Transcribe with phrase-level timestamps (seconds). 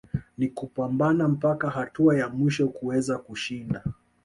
[0.37, 3.83] ni kupambana mpaka hatua ya mwisho kuweza kushinda